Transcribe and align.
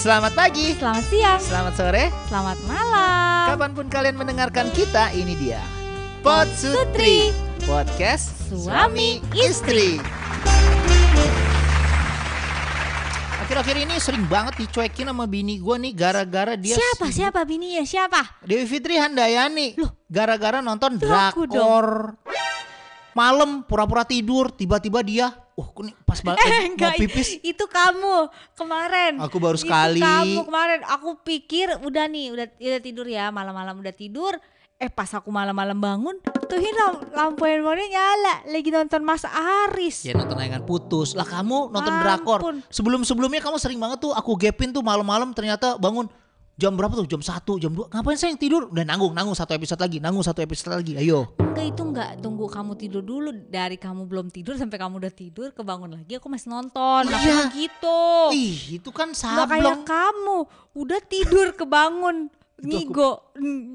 Selamat 0.00 0.32
pagi, 0.32 0.72
Selamat 0.80 1.04
siang, 1.12 1.36
selamat 1.36 1.74
sore, 1.76 2.08
selamat 2.32 2.56
malam. 2.64 3.52
kapan 3.52 3.70
pun 3.76 3.86
kalian 3.92 4.16
mendengarkan 4.16 4.72
kita, 4.72 5.12
ini 5.12 5.36
dia. 5.36 5.60
Pot 6.24 6.48
Sutri, 6.56 7.28
podcast 7.68 8.32
suami 8.48 9.20
istri. 9.36 10.00
Akhir-akhir 13.44 13.76
ini 13.76 14.00
sering 14.00 14.24
banget 14.24 14.64
dicuekin 14.64 15.04
sama 15.04 15.28
bini 15.28 15.60
gue 15.60 15.76
nih 15.76 15.92
gara-gara 15.92 16.56
dia 16.56 16.80
siapa 16.80 17.12
siapa 17.12 17.44
bininya 17.44 17.84
siapa? 17.84 18.40
Dewi 18.40 18.64
Fitri 18.64 18.96
Handayani. 18.96 19.76
Gara-gara 20.08 20.64
nonton 20.64 20.96
drakor. 20.96 22.16
Malam 23.12 23.68
pura-pura 23.68 24.08
tidur, 24.08 24.48
tiba-tiba 24.48 25.04
dia, 25.04 25.28
uh, 25.60 25.68
ini 25.84 25.92
pas 26.02 26.18
banget 26.18 26.40
Eh, 26.40 26.48
mau 26.50 26.72
enggak, 26.72 26.92
pipis. 26.96 27.28
itu 27.40 27.64
kamu 27.64 28.16
kemarin. 28.56 29.12
Aku 29.20 29.36
baru 29.36 29.54
Itu 29.54 29.68
sekali. 29.68 30.00
kamu 30.00 30.40
kemarin. 30.44 30.80
Aku 30.88 31.08
pikir 31.20 31.76
udah 31.80 32.04
nih, 32.08 32.32
udah, 32.32 32.46
udah 32.50 32.80
tidur 32.80 33.06
ya, 33.06 33.28
malam-malam 33.28 33.76
udah 33.76 33.92
tidur. 33.92 34.34
Eh 34.80 34.88
pas 34.88 35.12
aku 35.12 35.28
malam-malam 35.28 35.76
bangun, 35.76 36.16
tuh 36.48 36.56
lam, 36.56 37.04
lampu 37.12 37.44
handphonenya 37.44 38.00
nyala, 38.00 38.34
lagi 38.48 38.72
nonton 38.72 39.04
Mas 39.04 39.28
Aris. 39.28 40.08
Ya 40.08 40.16
nonton 40.16 40.40
tayangan 40.40 40.64
putus. 40.64 41.12
Lah 41.12 41.28
kamu 41.28 41.68
nonton 41.68 41.92
Ampun. 41.92 42.00
drakor. 42.00 42.40
Sebelum-sebelumnya 42.72 43.44
kamu 43.44 43.60
sering 43.60 43.76
banget 43.76 44.00
tuh 44.00 44.16
aku 44.16 44.40
gapin 44.40 44.72
tuh 44.72 44.80
malam-malam 44.80 45.36
ternyata 45.36 45.76
bangun 45.76 46.08
jam 46.60 46.76
berapa 46.76 46.92
tuh? 46.92 47.08
Jam 47.08 47.24
1, 47.24 47.40
jam 47.56 47.72
2. 47.72 47.88
Ngapain 47.88 48.18
saya 48.20 48.36
yang 48.36 48.40
tidur? 48.40 48.68
Udah 48.68 48.84
nanggung, 48.84 49.16
nanggung 49.16 49.32
satu 49.32 49.56
episode 49.56 49.80
lagi, 49.80 49.96
nanggung 49.96 50.20
satu 50.20 50.44
episode 50.44 50.76
lagi. 50.76 51.00
Ayo. 51.00 51.32
Enggak 51.40 51.66
itu 51.72 51.82
enggak 51.82 52.10
tunggu 52.20 52.44
kamu 52.46 52.72
tidur 52.76 53.00
dulu 53.00 53.32
dari 53.48 53.74
kamu 53.74 54.04
belum 54.04 54.28
tidur 54.28 54.54
sampai 54.54 54.76
kamu 54.76 55.00
udah 55.00 55.10
tidur 55.10 55.48
kebangun 55.50 55.96
lagi 55.96 56.20
aku 56.20 56.28
masih 56.28 56.52
nonton. 56.52 57.08
Aku 57.08 57.16
Iya. 57.16 57.48
gitu. 57.50 58.00
Ih, 58.36 58.76
itu 58.76 58.90
kan 58.92 59.10
Enggak 59.10 59.48
kayak 59.48 59.78
kamu 59.82 60.36
udah 60.76 61.00
tidur 61.02 61.46
kebangun 61.56 62.28
aku- 62.28 62.68
ngigo 62.68 63.10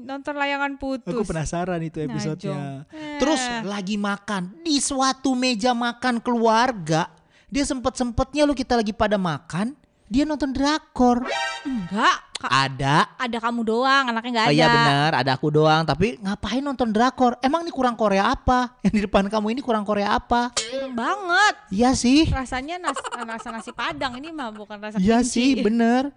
nonton 0.06 0.34
layangan 0.38 0.78
putus. 0.78 1.10
Aku 1.10 1.26
penasaran 1.26 1.82
itu 1.82 1.98
Najong. 1.98 2.08
episodenya. 2.14 2.86
Eh. 2.94 3.18
Terus 3.18 3.42
lagi 3.66 3.98
makan 3.98 4.62
di 4.62 4.78
suatu 4.78 5.34
meja 5.34 5.74
makan 5.74 6.22
keluarga, 6.22 7.10
dia 7.50 7.66
sempet-sempetnya 7.66 8.46
lu 8.46 8.54
kita 8.54 8.78
lagi 8.78 8.94
pada 8.94 9.18
makan, 9.18 9.74
dia 10.06 10.22
nonton 10.22 10.50
drakor. 10.50 11.26
Enggak, 11.62 12.16
Ka- 12.36 12.52
Ada. 12.68 13.16
ada 13.16 13.38
kamu 13.40 13.64
doang, 13.64 14.06
anaknya 14.06 14.30
enggak 14.30 14.46
Oh 14.46 14.52
ada. 14.52 14.58
iya 14.60 14.66
benar, 14.68 15.10
ada 15.16 15.30
aku 15.32 15.48
doang. 15.48 15.82
Tapi 15.82 16.20
ngapain 16.20 16.60
nonton 16.60 16.92
drakor? 16.92 17.40
Emang 17.40 17.64
ini 17.64 17.72
kurang 17.72 17.96
Korea 17.96 18.28
apa? 18.28 18.70
Yang 18.84 18.92
di 18.92 19.02
depan 19.02 19.24
kamu 19.26 19.56
ini 19.56 19.60
kurang 19.60 19.82
Korea 19.82 20.14
apa? 20.14 20.52
Kurang 20.52 20.92
banget. 20.92 21.54
Iya 21.72 21.90
sih. 21.92 22.28
Rasanya 22.28 22.76
nas, 22.76 23.00
rasa 23.32 23.48
nasi 23.50 23.72
padang 23.72 24.14
ini 24.14 24.30
mah 24.30 24.52
bukan 24.52 24.76
rasa 24.78 25.00
Iya 25.00 25.24
sih, 25.24 25.56
bener. 25.66 26.12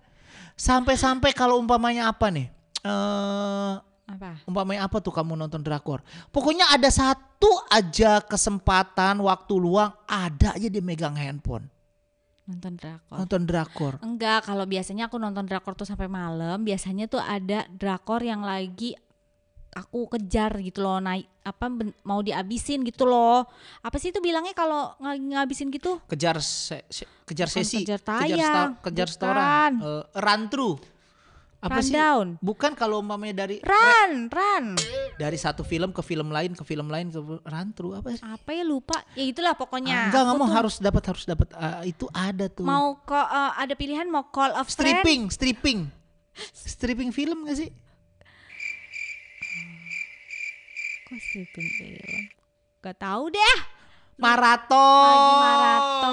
Sampai-sampai 0.53 1.31
kalau 1.31 1.55
umpamanya 1.55 2.11
apa 2.11 2.27
nih? 2.27 2.51
Eh 2.83 3.73
Apa? 4.05 4.41
umpamanya 4.43 4.83
apa 4.83 4.99
tuh 4.99 5.13
kamu 5.13 5.37
nonton 5.37 5.61
drakor? 5.61 6.03
Pokoknya 6.29 6.67
ada 6.67 6.89
satu 6.89 7.47
aja 7.67 8.19
kesempatan 8.19 9.21
waktu 9.21 9.53
luang 9.53 9.93
ada 10.03 10.51
aja 10.51 10.67
dia 10.67 10.81
megang 10.81 11.13
handphone 11.13 11.69
Nonton 12.49 12.73
drakor. 12.73 13.15
nonton 13.15 13.41
drakor. 13.45 13.93
Enggak, 14.01 14.41
kalau 14.43 14.65
biasanya 14.65 15.05
aku 15.05 15.15
nonton 15.15 15.45
drakor 15.45 15.77
tuh 15.77 15.85
sampai 15.85 16.09
malam, 16.09 16.57
biasanya 16.59 17.05
tuh 17.05 17.21
ada 17.21 17.69
drakor 17.69 18.19
yang 18.19 18.41
lagi 18.41 18.97
aku 19.69 20.09
kejar 20.09 20.57
gitu 20.57 20.81
loh, 20.81 20.97
naik 20.97 21.29
apa 21.39 21.69
ben- 21.69 21.93
mau 22.01 22.19
dihabisin 22.19 22.81
gitu 22.81 23.05
loh. 23.05 23.45
Apa 23.79 23.95
sih 23.95 24.09
itu 24.09 24.17
bilangnya 24.17 24.51
kalau 24.51 24.97
ng- 24.97 25.29
ngabisin 25.31 25.69
gitu? 25.69 26.01
Kejar 26.09 26.41
se- 26.41 26.89
se- 26.89 27.05
kejar 27.23 27.45
Bukan 27.45 27.61
sesi, 27.61 27.85
kejar 27.85 28.01
kejar 28.01 28.17
tayang, 28.25 28.41
sta- 28.41 28.81
kejar 28.81 29.05
bukan. 29.05 29.13
setoran, 29.13 29.71
Eh, 29.77 30.03
run 30.15 30.41
through. 30.49 30.75
Apa 31.59 31.79
sih? 31.79 31.91
Rundown. 31.91 32.39
Bukan 32.39 32.71
kalau 32.71 32.99
umpamanya 32.99 33.43
dari 33.43 33.59
Run, 33.59 34.31
run. 34.31 34.65
dari 35.15 35.35
satu 35.35 35.59
film 35.61 35.91
ke 35.91 35.99
film 35.99 36.31
lain 36.31 36.55
ke 36.55 36.63
film 36.63 36.87
lain 36.87 37.11
ke 37.11 37.19
run 37.19 37.67
through 37.73 37.93
apa 37.93 38.15
sih? 38.15 38.23
Apa 38.23 38.49
ya 38.49 38.63
lupa? 38.63 39.03
Ya 39.11 39.27
itulah 39.27 39.51
pokoknya. 39.53 40.07
enggak, 40.07 40.23
enggak 40.23 40.35
mau 40.35 40.47
tuh 40.47 40.55
harus 40.55 40.75
dapat 40.79 41.03
harus 41.05 41.23
dapat 41.25 41.47
Eh, 41.51 41.91
itu 41.91 42.07
ada 42.09 42.47
tuh. 42.47 42.63
mau 42.63 42.95
kok 42.97 43.27
eh, 43.27 43.51
ada 43.59 43.73
pilihan 43.73 44.07
mau 44.07 44.23
Call 44.25 44.55
of 44.55 44.65
Friends. 44.65 45.03
stripping, 45.03 45.21
stripping. 45.27 45.79
Stripping 46.55 47.11
film 47.11 47.43
gak 47.43 47.59
sih? 47.59 47.69
Kok 51.05 51.19
stripping 51.19 51.67
film? 51.75 52.21
Gak 52.79 52.97
tahu 52.97 53.27
deh. 53.29 53.57
Maraton. 54.15 54.79
Lagi 54.79 55.33
maraton, 55.39 56.11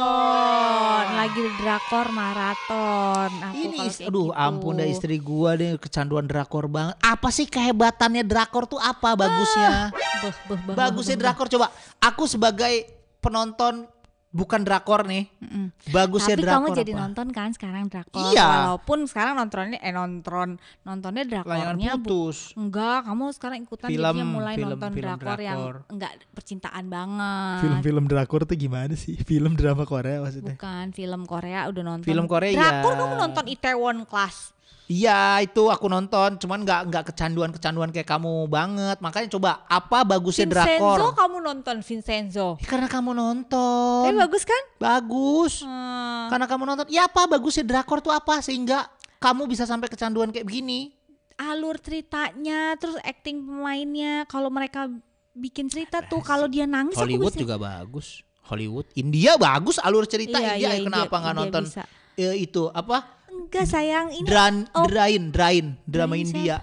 lagi 1.26 1.42
drakor 1.58 2.06
maraton. 2.14 3.30
Aku 3.50 3.58
Ini 3.58 3.78
is- 3.90 3.98
aduh 3.98 4.30
gitu. 4.30 4.38
ampun 4.38 4.78
dah 4.78 4.86
istri 4.86 5.18
gua 5.18 5.58
deh 5.58 5.74
kecanduan 5.74 6.22
drakor 6.22 6.70
banget. 6.70 6.94
Apa 7.02 7.34
sih 7.34 7.50
kehebatannya 7.50 8.22
drakor 8.22 8.70
tuh 8.70 8.78
apa 8.78 9.18
bagusnya? 9.18 9.90
Beh, 10.22 10.32
beh, 10.46 10.74
Bagusnya 10.78 11.18
drakor 11.18 11.50
coba. 11.50 11.74
Aku 11.98 12.30
sebagai 12.30 12.86
penonton 13.18 13.90
bukan 14.28 14.60
drakor 14.62 15.04
nih. 15.04 15.30
Mm-mm. 15.38 15.72
Bagusnya 15.88 16.34
Tapi 16.34 16.42
drakor 16.42 16.58
kamu 16.66 16.76
jadi 16.76 16.92
apa? 16.92 17.00
nonton 17.00 17.26
kan 17.30 17.48
sekarang 17.50 17.84
drakor. 17.86 18.20
Iya. 18.28 18.46
Walaupun 18.46 18.98
sekarang 19.04 19.34
nontonnya 19.34 19.78
eh 19.78 19.90
nonton 19.90 20.48
nontonnya 20.82 21.22
Layangan 21.22 21.44
drakornya 21.46 21.90
bu- 21.94 22.02
putus. 22.02 22.38
enggak, 22.52 22.98
kamu 23.02 23.24
sekarang 23.32 23.58
ikutan 23.60 23.88
Film, 23.88 24.02
jadinya 24.02 24.26
mulai 24.26 24.54
film, 24.54 24.68
nonton 24.70 24.90
film 24.90 25.04
drakor, 25.06 25.38
yang 25.38 25.56
drakor. 25.56 25.74
enggak 25.88 26.12
percintaan 26.32 26.84
banget. 26.86 27.58
Film-film 27.60 28.04
drakor 28.06 28.40
tuh 28.42 28.56
gimana 28.56 28.94
sih? 28.94 29.14
Film 29.28 29.52
drama 29.54 29.84
Korea 29.84 30.18
maksudnya? 30.18 30.54
Bukan 30.54 30.86
film 30.90 31.22
Korea 31.24 31.60
udah 31.66 31.82
nonton. 31.86 32.04
Film 32.04 32.24
Korea 32.26 32.52
Drakor 32.52 32.92
ya. 32.92 32.98
kamu 32.98 33.14
nonton 33.16 33.44
Itaewon 33.46 33.98
Class. 34.04 34.55
Iya 34.86 35.42
itu 35.42 35.66
aku 35.66 35.90
nonton, 35.90 36.38
cuman 36.38 36.62
nggak 36.62 36.80
nggak 36.86 37.04
kecanduan 37.10 37.50
kecanduan 37.50 37.90
kayak 37.90 38.06
kamu 38.06 38.46
banget. 38.46 39.02
Makanya 39.02 39.26
coba 39.34 39.50
apa 39.66 40.06
bagusnya 40.06 40.46
Vincenzo 40.46 40.78
drakor? 40.78 41.10
kamu 41.18 41.36
nonton 41.42 41.76
Vincenzo. 41.82 42.46
Ya, 42.62 42.66
karena 42.70 42.86
kamu 42.86 43.10
nonton. 43.10 44.02
Tapi 44.06 44.14
bagus 44.14 44.42
kan? 44.46 44.62
Bagus. 44.78 45.66
Hmm. 45.66 46.30
Karena 46.30 46.46
kamu 46.46 46.62
nonton. 46.64 46.86
Ya 46.86 47.10
apa 47.10 47.26
bagusnya 47.26 47.66
drakor 47.66 47.98
tuh 47.98 48.14
apa 48.14 48.38
sehingga 48.38 48.86
kamu 49.18 49.50
bisa 49.50 49.66
sampai 49.66 49.90
kecanduan 49.90 50.30
kayak 50.30 50.46
begini? 50.46 50.94
alur 51.36 51.76
ceritanya, 51.76 52.72
terus 52.80 52.96
acting 53.04 53.44
pemainnya, 53.44 54.24
kalau 54.24 54.48
mereka 54.48 54.88
bikin 55.36 55.68
cerita 55.68 56.00
tuh 56.00 56.24
kalau 56.24 56.48
dia 56.48 56.64
nangis 56.64 56.96
aku 56.96 57.04
Hollywood 57.04 57.36
bisa. 57.36 57.42
juga 57.44 57.56
bagus. 57.60 58.24
Hollywood, 58.40 58.88
India 58.96 59.36
bagus 59.36 59.76
alur 59.76 60.08
cerita 60.08 60.40
Iya, 60.40 60.56
India. 60.56 60.70
iya, 60.72 60.80
Kenapa 60.80 61.12
nggak 61.12 61.36
nonton 61.36 61.62
bisa. 61.68 61.84
eh, 62.16 62.40
itu 62.40 62.72
apa? 62.72 63.15
Enggak 63.28 63.66
sayang, 63.66 64.10
ini 64.10 64.24
Dran, 64.24 64.66
oh. 64.72 64.86
Drain, 64.86 65.30
Drain, 65.30 65.66
drama 65.84 66.14
Drain 66.14 66.24
India. 66.24 66.56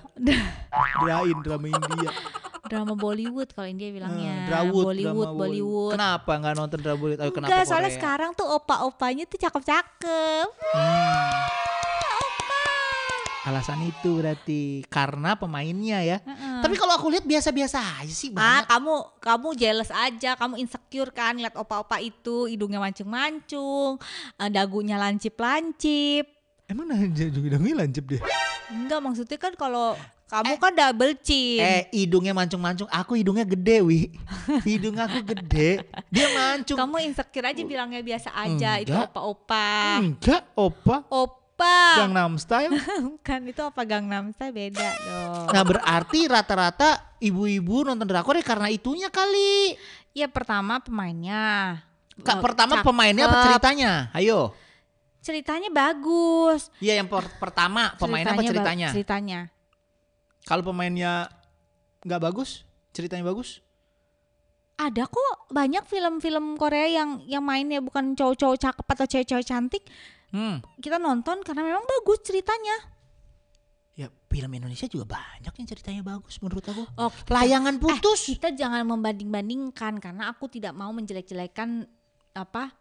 Drain 1.01 1.37
drama 1.39 1.67
India. 1.67 2.11
drama 2.63 2.93
Bollywood 2.93 3.51
kalau 3.51 3.67
India 3.67 3.89
bilangnya. 3.89 4.33
Eh, 4.33 4.47
Drawud, 4.47 4.85
Bollywood, 4.87 5.25
drama 5.25 5.37
Bollywood. 5.37 5.91
Kenapa 5.93 6.31
nggak 6.33 6.53
nonton 6.55 6.77
drama 6.79 6.97
Bollywood? 6.97 7.21
Ayo, 7.21 7.31
kenapa 7.31 7.49
Enggak, 7.49 7.63
soalnya 7.65 7.87
Korea? 7.87 7.99
sekarang 7.99 8.29
tuh 8.33 8.47
opa-opanya 8.49 9.23
tuh 9.25 9.37
cakep-cakep. 9.37 10.47
Hmm, 10.73 11.31
alasan 13.43 13.83
itu 13.83 14.09
berarti 14.15 14.61
karena 14.87 15.35
pemainnya 15.35 15.99
ya. 15.99 16.17
Heeh. 16.17 16.63
Tapi 16.63 16.75
kalau 16.79 16.95
aku 16.95 17.11
lihat 17.11 17.27
biasa-biasa 17.27 17.77
aja 17.99 18.09
sih 18.09 18.31
Ah, 18.31 18.63
banyak. 18.63 18.71
kamu 18.71 18.93
kamu 19.19 19.47
jealous 19.53 19.91
aja, 19.91 20.31
kamu 20.33 20.55
insecure 20.57 21.11
kan 21.11 21.35
lihat 21.35 21.53
opa-opa 21.53 21.99
itu, 21.99 22.47
hidungnya 22.47 22.79
mancung-mancung, 22.79 23.99
eh, 24.39 24.49
dagunya 24.49 24.95
lancip-lancip. 24.95 26.23
Emang 26.73 26.89
nah 26.89 26.97
juga 27.05 27.53
udah 27.53 27.61
lancip 27.85 28.03
dia. 28.09 28.21
Enggak, 28.73 28.99
maksudnya 29.05 29.37
kan 29.37 29.53
kalau 29.53 29.93
kamu 30.25 30.57
kan 30.57 30.73
double 30.73 31.13
chin. 31.21 31.61
Eh 31.61 31.83
hidungnya 31.93 32.33
mancung-mancung, 32.33 32.89
aku 32.89 33.13
hidungnya 33.13 33.45
gede 33.45 33.85
wi. 33.85 34.09
Hidung 34.65 34.97
aku 34.97 35.21
gede, 35.21 35.85
dia 36.09 36.27
mancung. 36.33 36.73
Kamu 36.73 36.97
insecure 37.05 37.45
aja 37.45 37.61
bilangnya 37.61 38.01
biasa 38.01 38.33
aja 38.33 38.81
itu 38.81 38.89
Enggak. 38.89 39.13
opa-opa. 39.13 40.01
Enggak, 40.01 40.41
opa. 40.57 40.95
Opa. 41.13 41.77
Gangnam 42.01 42.41
Style. 42.41 42.73
Kan 43.27 43.45
itu 43.45 43.61
opa 43.61 43.85
Gangnam 43.85 44.33
Style 44.33 44.49
beda 44.49 44.89
dong. 45.05 45.53
Nah 45.53 45.61
berarti 45.61 46.25
rata-rata 46.25 47.13
ibu-ibu 47.21 47.85
nonton 47.85 48.09
drakor 48.09 48.33
ya 48.33 48.41
karena 48.41 48.73
itunya 48.73 49.13
kali. 49.13 49.77
Ya 50.17 50.25
pertama 50.25 50.81
pemainnya. 50.81 51.77
Kak, 52.25 52.41
pertama 52.41 52.81
cakep. 52.81 52.85
pemainnya 52.89 53.29
apa 53.29 53.37
ceritanya? 53.53 54.09
Ayo. 54.17 54.57
Ceritanya 55.23 55.71
bagus. 55.71 56.67
Iya 56.77 56.99
yang 56.99 57.07
per- 57.07 57.31
pertama 57.39 57.95
pemainnya 57.95 58.35
apa 58.35 58.43
ceritanya? 58.43 58.87
Ceritanya. 58.91 59.39
Kalau 60.43 60.59
pemainnya 60.61 61.31
nggak 62.03 62.21
bagus, 62.21 62.67
ceritanya 62.91 63.23
bagus. 63.23 63.63
Ada 64.75 65.07
kok 65.07 65.47
banyak 65.47 65.87
film-film 65.87 66.59
Korea 66.59 66.91
yang 66.91 67.23
yang 67.23 67.39
mainnya 67.39 67.79
bukan 67.79 68.11
cowok-cowok 68.13 68.57
cakep 68.59 68.85
atau 68.85 69.05
cewek-cewek 69.07 69.45
cantik. 69.47 69.83
Hmm. 70.33 70.59
Kita 70.77 70.99
nonton 70.99 71.39
karena 71.39 71.63
memang 71.63 71.87
bagus 71.87 72.19
ceritanya. 72.19 72.91
Ya 73.93 74.09
film 74.27 74.49
Indonesia 74.49 74.89
juga 74.89 75.05
banyak 75.13 75.53
yang 75.53 75.67
ceritanya 75.69 76.01
bagus 76.01 76.41
menurut 76.41 76.65
aku. 76.65 76.83
Oh, 76.97 77.13
Layangan 77.29 77.77
Eh, 77.77 77.79
putus. 77.79 78.25
kita 78.27 78.49
jangan 78.51 78.81
membanding-bandingkan 78.83 80.01
karena 80.01 80.33
aku 80.33 80.49
tidak 80.49 80.73
mau 80.73 80.89
menjelek-jelekan 80.89 81.85
apa 82.33 82.73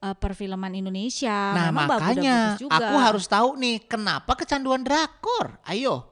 eh, 0.00 0.16
perfilman 0.16 0.72
Indonesia. 0.72 1.54
Nah 1.54 1.68
Memang 1.70 1.86
makanya 1.88 2.56
bagus-bagus 2.56 2.62
juga. 2.62 2.76
aku 2.80 2.94
harus 2.96 3.24
tahu 3.26 3.48
nih 3.56 3.76
kenapa 3.84 4.32
kecanduan 4.34 4.80
drakor. 4.80 5.58
Ayo. 5.64 6.06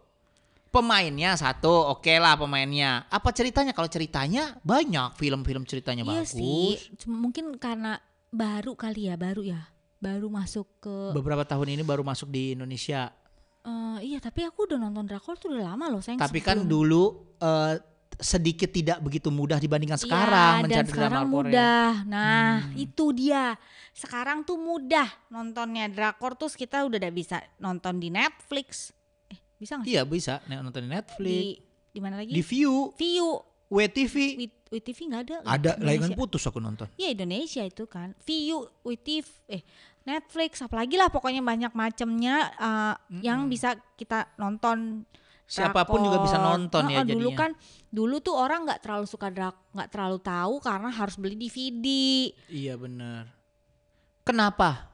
Pemainnya 0.69 1.33
satu, 1.33 1.97
oke 1.97 2.13
lah 2.21 2.37
pemainnya. 2.37 3.09
Apa 3.09 3.33
ceritanya? 3.33 3.73
Kalau 3.73 3.89
ceritanya 3.89 4.53
banyak 4.61 5.17
film-film 5.17 5.65
ceritanya 5.65 6.05
Iya 6.05 6.21
bagus. 6.21 6.37
sih, 6.37 6.77
cuma 7.01 7.17
mungkin 7.17 7.57
karena 7.57 7.97
baru 8.29 8.77
kali 8.77 9.09
ya, 9.09 9.17
baru 9.17 9.41
ya, 9.41 9.65
baru 9.97 10.29
masuk 10.29 10.69
ke. 10.77 11.17
Beberapa 11.17 11.49
tahun 11.49 11.73
ini 11.73 11.81
baru 11.81 12.05
masuk 12.05 12.29
di 12.29 12.53
Indonesia. 12.53 13.09
Eh, 13.65 14.13
iya, 14.13 14.21
tapi 14.21 14.45
aku 14.45 14.69
udah 14.69 14.77
nonton 14.77 15.09
drakor 15.09 15.41
tuh 15.41 15.57
udah 15.57 15.73
lama 15.73 15.89
loh, 15.89 16.05
sayang. 16.05 16.21
Tapi 16.21 16.45
kan 16.45 16.61
sebelum- 16.61 16.69
dulu 16.69 17.03
eh, 17.41 17.75
sedikit 18.19 18.69
tidak 18.69 18.99
begitu 18.99 19.31
mudah 19.31 19.57
dibandingkan 19.57 19.95
Iya, 19.95 20.05
sekarang 20.05 20.53
dan 20.59 20.65
mencari 20.67 20.89
sekarang 20.91 21.11
drama 21.15 21.23
Korea. 21.23 21.35
mudah. 21.49 21.89
Nah, 22.05 22.51
Hmm. 22.61 22.75
itu 22.77 23.05
dia. 23.15 23.45
Sekarang 23.91 24.43
tuh 24.43 24.55
mudah 24.55 25.07
nontonnya 25.29 25.87
drakor 25.87 26.35
tuh 26.35 26.51
kita 26.51 26.83
udah 26.83 26.99
udah 26.99 27.13
bisa 27.15 27.39
nonton 27.57 27.99
di 27.99 28.11
Netflix. 28.11 28.91
Eh, 29.27 29.39
bisa 29.57 29.79
sih? 29.81 29.95
Iya 29.95 30.03
bisa 30.03 30.43
nonton 30.45 30.83
di 30.83 30.91
Netflix, 30.91 31.31
Di 31.31 31.63
di 31.89 32.01
mana 32.03 32.19
lagi? 32.19 32.31
di 32.31 32.43
View, 32.43 32.91
View. 32.95 33.39
WTV. 33.69 34.41
With, 34.41 34.55
with 34.73 34.81
TV 34.83 34.99
nggak 35.07 35.23
ada? 35.29 35.37
Ada, 35.45 35.71
kan 35.77 35.93
Indonesia. 35.93 36.17
putus 36.17 36.41
aku 36.43 36.57
nonton. 36.57 36.89
Ya 36.97 37.13
Indonesia 37.13 37.61
itu 37.61 37.85
kan. 37.85 38.17
View, 38.25 38.65
with 38.81 39.05
TV, 39.05 39.29
eh 39.47 39.61
Netflix, 40.03 40.65
apalagi 40.65 40.97
lah 40.97 41.13
pokoknya 41.13 41.45
banyak 41.45 41.77
macamnya 41.77 42.49
uh, 42.57 42.97
yang 43.21 43.45
bisa 43.47 43.77
kita 43.95 44.25
nonton. 44.41 45.05
Siapa 45.49 45.83
pun 45.83 46.05
juga 46.05 46.21
bisa 46.21 46.37
nonton 46.37 46.85
ya 46.87 47.01
Heeh, 47.01 47.09
Dulu 47.09 47.33
jadinya. 47.33 47.41
kan, 47.41 47.51
dulu 47.89 48.21
tuh 48.21 48.37
orang 48.37 48.69
nggak 48.69 48.85
terlalu 48.85 49.09
suka 49.09 49.33
drak, 49.33 49.57
nggak 49.73 49.89
terlalu 49.89 50.19
tahu 50.21 50.55
karena 50.61 50.93
harus 50.93 51.17
beli 51.17 51.35
DVD. 51.35 51.87
Iya 52.47 52.77
benar. 52.77 53.33
Kenapa? 54.23 54.93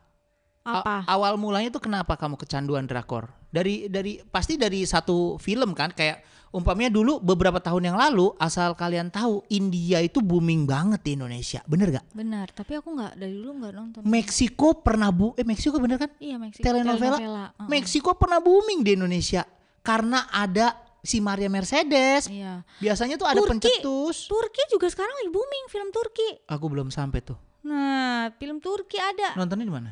A- 0.64 0.80
Apa? 0.80 0.96
awal 1.04 1.36
mulanya 1.36 1.68
tuh 1.68 1.82
kenapa 1.82 2.14
kamu 2.14 2.38
kecanduan 2.38 2.86
drakor? 2.86 3.28
Dari 3.50 3.86
dari 3.86 4.22
pasti 4.24 4.54
dari 4.54 4.82
satu 4.82 5.36
film 5.36 5.74
kan 5.74 5.90
kayak 5.90 6.22
umpamanya 6.50 6.88
dulu 6.88 7.18
beberapa 7.18 7.58
tahun 7.58 7.84
yang 7.84 7.98
lalu 7.98 8.30
asal 8.38 8.72
kalian 8.72 9.10
tahu 9.10 9.42
India 9.48 9.98
itu 10.00 10.22
booming 10.22 10.64
banget 10.64 11.02
di 11.02 11.10
Indonesia. 11.14 11.60
Bener 11.64 11.90
gak? 11.92 12.06
Benar, 12.10 12.48
tapi 12.48 12.78
aku 12.78 12.88
nggak 12.90 13.12
dari 13.12 13.34
dulu 13.34 13.50
nggak 13.60 13.72
nonton. 13.74 14.00
Meksiko 14.02 14.80
pernah 14.80 15.10
bu 15.10 15.34
eh 15.34 15.42
Meksiko 15.42 15.76
bener 15.76 15.98
kan? 15.98 16.10
iya 16.16 16.38
Meksiko. 16.38 16.62
telenovela. 16.62 17.18
Heeh. 17.52 17.68
Meksiko 17.68 18.10
pernah 18.14 18.38
booming 18.38 18.80
di 18.80 18.94
Indonesia 18.94 19.42
karena 19.84 20.26
ada 20.32 20.74
si 21.04 21.20
Maria 21.20 21.52
Mercedes. 21.52 22.26
Iya. 22.26 22.64
Biasanya 22.80 23.20
tuh 23.20 23.28
ada 23.28 23.36
Turki. 23.38 23.60
pencetus. 23.60 24.24
Turki 24.26 24.64
juga 24.72 24.88
sekarang 24.88 25.12
lagi 25.14 25.30
booming 25.30 25.64
film 25.68 25.88
Turki. 25.92 26.28
Aku 26.48 26.72
belum 26.72 26.88
sampai 26.88 27.20
tuh. 27.20 27.36
Nah, 27.62 28.32
film 28.40 28.58
Turki 28.58 28.96
ada. 28.96 29.36
Nontonnya 29.36 29.68
di 29.68 29.74
mana? 29.74 29.90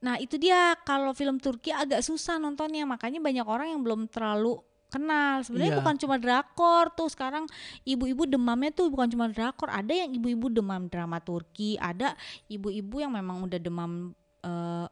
Nah 0.00 0.16
itu 0.16 0.34
dia 0.36 0.74
kalau 0.82 1.12
film 1.12 1.38
Turki 1.38 1.70
agak 1.70 2.00
susah 2.00 2.40
nontonnya 2.40 2.82
makanya 2.82 3.20
banyak 3.20 3.44
orang 3.44 3.68
yang 3.70 3.84
belum 3.84 4.08
terlalu 4.08 4.58
kenal 4.88 5.44
sebenarnya 5.44 5.76
Iya. 5.76 5.80
bukan 5.84 5.94
cuma 6.02 6.16
drakor 6.18 6.90
tuh 6.96 7.06
sekarang 7.06 7.46
ibu-ibu 7.84 8.26
demamnya 8.26 8.74
tuh 8.74 8.90
bukan 8.90 9.06
cuma 9.06 9.30
drakor 9.30 9.70
ada 9.70 9.94
yang 9.94 10.10
ibu-ibu 10.10 10.50
demam 10.50 10.90
drama 10.90 11.22
Turki 11.22 11.78
ada 11.78 12.18
ibu-ibu 12.48 12.98
yang 12.98 13.14
memang 13.14 13.46
udah 13.46 13.60
demam 13.60 14.10
eh, 14.42 14.86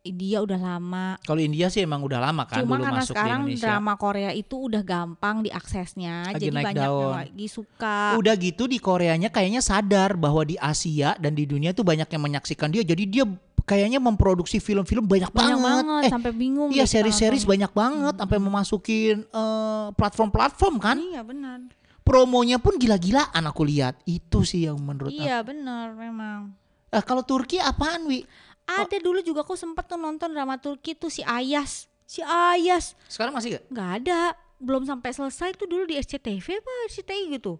India 0.00 0.40
udah 0.40 0.56
lama 0.56 1.20
Kalau 1.20 1.36
India 1.38 1.68
sih 1.68 1.84
emang 1.84 2.00
udah 2.00 2.20
lama 2.22 2.48
kan 2.48 2.64
cuma 2.64 2.80
dulu 2.80 2.84
karena 2.84 2.98
masuk 2.98 3.12
sekarang 3.12 3.40
di 3.44 3.52
Indonesia. 3.52 3.64
drama 3.68 3.92
Korea 3.94 4.30
itu 4.32 4.56
udah 4.56 4.80
gampang 4.80 5.36
diaksesnya 5.44 6.14
Lagi 6.26 6.36
jadi 6.40 6.46
naik 6.50 6.64
banyak 6.64 6.80
yang 6.80 6.88
daun. 6.88 7.12
lagi 7.20 7.46
suka 7.46 7.96
Udah 8.16 8.34
gitu 8.34 8.64
di 8.64 8.78
Koreanya 8.80 9.28
kayaknya 9.28 9.60
sadar 9.60 10.16
bahwa 10.16 10.40
di 10.42 10.56
Asia 10.56 11.12
dan 11.16 11.36
di 11.36 11.44
dunia 11.44 11.70
tuh 11.70 11.84
banyak 11.84 12.08
yang 12.08 12.22
menyaksikan 12.22 12.72
dia. 12.72 12.80
Jadi 12.80 13.04
dia 13.04 13.24
kayaknya 13.60 14.00
memproduksi 14.00 14.56
film-film 14.56 15.04
banyak, 15.04 15.28
banyak 15.30 15.58
banget, 15.60 15.84
banget. 15.84 16.02
Eh, 16.02 16.10
sampai 16.10 16.32
bingung 16.32 16.72
iya 16.72 16.88
nontonnya. 17.36 17.44
banyak 17.46 17.72
banget 17.72 18.14
sampai 18.16 18.38
memasukin 18.40 19.16
eh, 19.22 19.86
platform-platform 19.94 20.74
kan. 20.80 20.96
iya 20.96 21.20
benar 21.20 21.60
Promonya 22.00 22.56
pun 22.58 22.74
gila-gilaan 22.74 23.44
aku 23.44 23.62
lihat. 23.62 24.00
Itu 24.02 24.42
sih 24.42 24.64
yang 24.64 24.80
menurut 24.80 25.12
aku. 25.12 25.20
iya 25.20 25.44
benar 25.44 25.92
memang 25.92 26.56
Eh, 26.90 27.04
kalau 27.06 27.22
Turki 27.22 27.62
apaan 27.62 28.02
Wi? 28.10 28.26
Ada 28.68 28.96
dulu 29.02 29.20
juga 29.20 29.42
aku 29.42 29.54
sempet 29.58 29.86
tuh 29.86 29.98
nonton 29.98 30.30
drama 30.30 30.56
Turki 30.56 30.94
tuh 30.94 31.10
si 31.12 31.20
Ayas. 31.26 31.90
Si 32.04 32.22
Ayas 32.26 32.98
Sekarang 33.06 33.30
masih 33.30 33.58
gak? 33.58 33.64
nggak 33.70 33.90
ada, 34.02 34.34
belum 34.58 34.82
sampai 34.82 35.14
selesai 35.14 35.54
tuh 35.54 35.70
dulu 35.70 35.86
di 35.86 35.94
SCTV 35.96 36.58
apa 36.58 36.72
SCTI 36.90 37.38
gitu. 37.38 37.56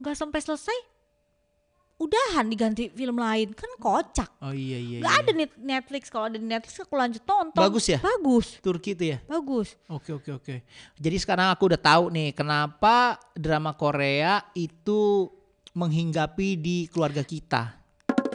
Nggak 0.00 0.16
sampai 0.16 0.40
selesai. 0.40 0.78
Udahan 2.00 2.48
diganti 2.48 2.88
film 2.88 3.20
lain 3.20 3.52
kan 3.52 3.68
kocak. 3.76 4.40
Oh 4.40 4.56
iya 4.56 4.80
iya. 4.80 5.04
Nggak 5.04 5.14
iya. 5.14 5.20
ada 5.20 5.30
net 5.36 5.52
Netflix 5.60 6.08
kalau 6.08 6.32
ada 6.32 6.40
di 6.40 6.48
Netflix 6.48 6.80
aku 6.80 6.96
lanjut 6.96 7.20
nonton. 7.28 7.60
Bagus 7.60 7.84
ya? 7.92 8.00
Bagus, 8.00 8.56
Turki 8.64 8.96
itu 8.96 9.04
ya. 9.12 9.18
bagus. 9.28 9.76
Oke 9.84 10.16
oke 10.16 10.32
oke. 10.40 10.54
Jadi 10.96 11.16
sekarang 11.20 11.52
aku 11.52 11.68
udah 11.68 11.80
tahu 11.80 12.08
nih 12.08 12.32
kenapa 12.32 13.20
drama 13.36 13.76
Korea 13.76 14.40
itu 14.56 15.28
menghinggapi 15.76 16.56
di 16.56 16.88
keluarga 16.88 17.20
kita. 17.20 17.79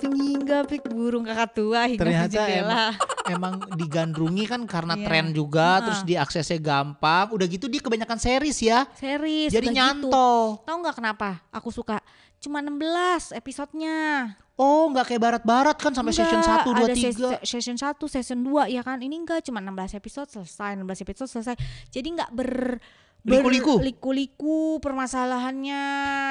Hingga 0.07 0.60
pik 0.66 0.86
burung 0.88 1.24
kakak 1.24 1.50
tua 1.54 1.86
hingga 1.86 2.02
Ternyata 2.02 2.30
jendela. 2.30 2.86
Emang 3.25 3.57
digandrungi 3.74 4.46
kan 4.46 4.62
karena 4.63 4.94
Iya. 4.94 5.04
tren 5.04 5.25
juga, 5.30 5.68
Heeh. 5.68 5.84
terus 5.84 6.02
diaksesnya 6.04 6.60
gampang. 6.60 7.34
Udah 7.34 7.46
gitu 7.46 7.66
dia 7.66 7.81
kebanyakan 7.81 8.18
series 8.18 8.62
ya. 8.62 8.86
Series. 8.94 9.50
Jadi 9.50 9.68
gitu. 9.69 9.78
nyantol. 9.78 10.62
Tahu 10.62 10.78
nggak 10.80 10.96
kenapa? 10.96 11.30
Aku 11.50 11.69
suka. 11.69 11.98
Cuma 12.38 12.62
16 12.62 13.34
episodenya. 13.34 13.98
Oh 14.56 14.88
nggak 14.88 15.10
kayak 15.10 15.22
barat-barat 15.22 15.75
kan 15.75 15.92
sampai 15.92 16.13
season 16.13 16.40
Enggak, 16.40 16.63
1, 16.63 16.72
2, 16.72 16.86
ada 16.86 16.96
3. 16.96 17.28
ses- 17.36 17.44
Season 17.44 17.75
1, 17.75 18.08
season 18.08 18.40
2 18.40 18.69
ya 18.69 18.81
kan. 18.81 18.98
Ini 18.98 19.16
enggak 19.18 19.44
cuma 19.44 19.60
16 19.60 19.92
episode 19.94 20.30
selesai, 20.30 20.78
16 20.78 21.01
episode 21.01 21.28
selesai. 21.28 21.56
Jadi 21.90 22.08
enggak 22.08 22.31
ber 22.31 22.80
Liku-liku? 23.25 23.81
liku 24.13 24.57
permasalahannya 24.86 25.81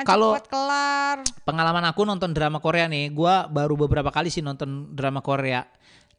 Kalau- 0.07 0.39
cepat 0.39 0.47
kelar. 0.47 1.17
Pengalaman 1.43 1.83
aku 1.91 2.07
nonton 2.07 2.31
drama 2.31 2.63
Korea 2.63 2.87
nih, 2.87 3.11
gua 3.11 3.51
baru 3.51 3.75
beberapa 3.75 4.15
kali 4.15 4.31
sih 4.31 4.41
nonton 4.41 4.95
drama 4.95 5.19
Korea. 5.19 5.67